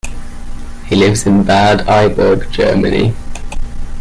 He 0.87 0.95
lives 0.95 1.27
in 1.27 1.43
Bad 1.43 1.85
Iburg, 1.85 2.49
Germany. 2.49 3.13